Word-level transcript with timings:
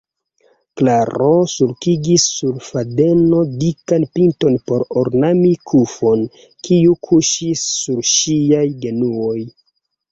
Klaro 0.79 1.27
sulkigis 1.55 2.25
sur 2.37 2.55
fadeno 2.69 3.43
dikan 3.65 4.07
pinton 4.17 4.59
por 4.71 4.87
ornami 5.03 5.55
kufon, 5.73 6.25
kiu 6.67 6.99
kuŝis 7.11 7.69
sur 7.79 8.05
ŝiaj 8.17 8.67
genuoj. 8.87 9.41